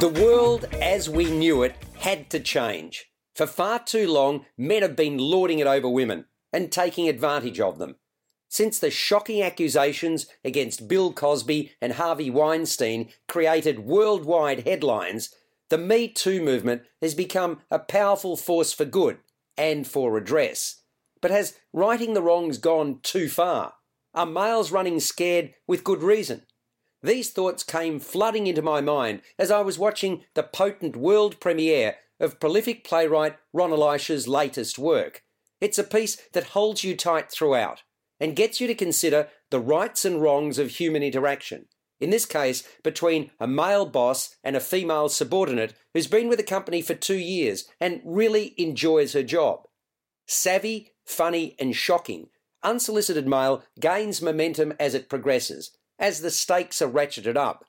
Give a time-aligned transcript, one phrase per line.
[0.00, 3.06] The world as we knew it had to change.
[3.36, 7.78] For far too long, men have been lording it over women and taking advantage of
[7.78, 7.94] them.
[8.48, 15.32] Since the shocking accusations against Bill Cosby and Harvey Weinstein created worldwide headlines,
[15.70, 19.18] the Me Too movement has become a powerful force for good
[19.56, 20.82] and for redress.
[21.20, 23.74] But has righting the wrongs gone too far?
[24.12, 26.42] Are males running scared with good reason?
[27.04, 31.96] These thoughts came flooding into my mind as I was watching the potent world premiere
[32.18, 35.22] of prolific playwright Ron Elisha's latest work.
[35.60, 37.82] It's a piece that holds you tight throughout
[38.18, 41.66] and gets you to consider the rights and wrongs of human interaction.
[42.00, 46.42] In this case, between a male boss and a female subordinate who's been with the
[46.42, 49.68] company for two years and really enjoys her job.
[50.26, 52.28] Savvy, funny, and shocking,
[52.62, 57.64] Unsolicited Male gains momentum as it progresses as the stakes are ratcheted up.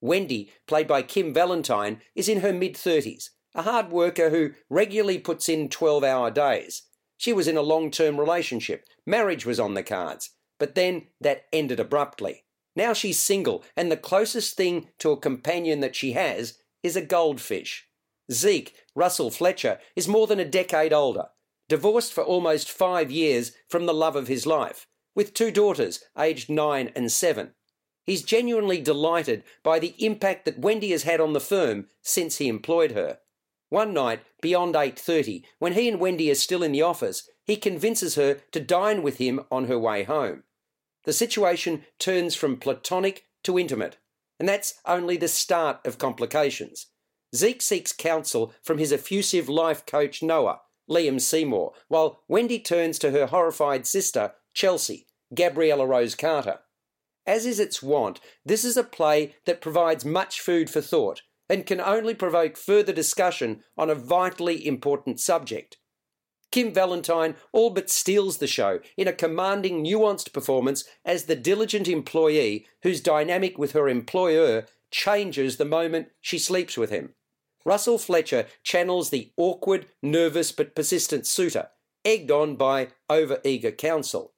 [0.00, 5.18] Wendy, played by Kim Valentine, is in her mid 30s, a hard worker who regularly
[5.18, 6.82] puts in 12 hour days.
[7.16, 11.44] She was in a long term relationship, marriage was on the cards, but then that
[11.52, 12.44] ended abruptly.
[12.76, 17.02] Now she's single, and the closest thing to a companion that she has is a
[17.02, 17.88] goldfish.
[18.32, 21.26] Zeke, Russell Fletcher, is more than a decade older,
[21.68, 26.50] divorced for almost five years from the love of his life, with two daughters aged
[26.50, 27.54] nine and seven.
[28.04, 32.48] He's genuinely delighted by the impact that Wendy has had on the firm since he
[32.48, 33.18] employed her.
[33.70, 38.14] One night, beyond 8:30, when he and Wendy are still in the office, he convinces
[38.14, 40.44] her to dine with him on her way home.
[41.04, 43.98] The situation turns from platonic to intimate,
[44.38, 46.86] and that's only the start of complications.
[47.34, 53.10] Zeke seeks counsel from his effusive life coach Noah, Liam Seymour, while Wendy turns to
[53.10, 56.60] her horrified sister, Chelsea, Gabriella Rose Carter.
[57.26, 61.66] As is its wont, this is a play that provides much food for thought and
[61.66, 65.78] can only provoke further discussion on a vitally important subject.
[66.50, 71.88] Kim Valentine all but steals the show in a commanding, nuanced performance as the diligent
[71.88, 77.14] employee whose dynamic with her employer changes the moment she sleeps with him.
[77.64, 81.70] Russell Fletcher channels the awkward, nervous, but persistent suitor,
[82.04, 84.33] egged on by over-eager counsel.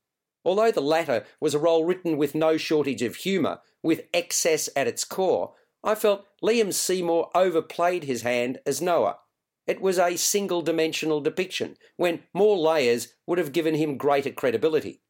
[0.46, 4.86] Although the latter was a role written with no shortage of humour, with excess at
[4.86, 9.18] its core, I felt Liam Seymour overplayed his hand as Noah.
[9.66, 15.02] It was a single dimensional depiction, when more layers would have given him greater credibility.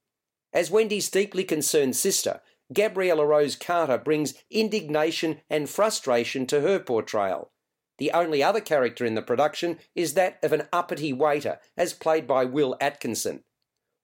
[0.55, 2.41] As Wendy's deeply concerned sister,
[2.73, 7.51] Gabriella Rose Carter brings indignation and frustration to her portrayal.
[7.99, 12.27] The only other character in the production is that of an uppity waiter, as played
[12.27, 13.45] by Will Atkinson.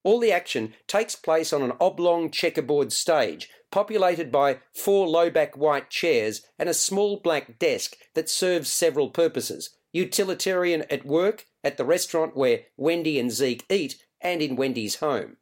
[0.04, 5.56] All the action takes place on an oblong checkerboard stage, populated by four low back
[5.56, 11.76] white chairs and a small black desk that serves several purposes utilitarian at work, at
[11.76, 15.36] the restaurant where Wendy and Zeke eat, and in Wendy's home.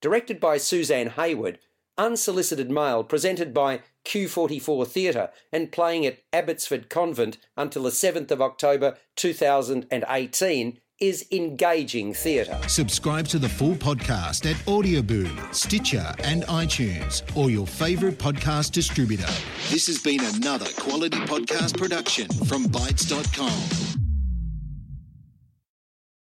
[0.00, 1.58] Directed by Suzanne Hayward,
[1.96, 8.42] Unsolicited Male presented by Q44 Theatre and playing at Abbotsford Convent until the 7th of
[8.42, 12.58] October 2018 is engaging theatre.
[12.66, 19.32] Subscribe to the full podcast at Audioboom, Stitcher, and iTunes, or your favourite podcast distributor.
[19.70, 23.83] This has been another quality podcast production from Bytes.com.